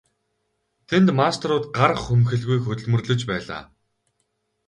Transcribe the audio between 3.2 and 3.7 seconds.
байлаа.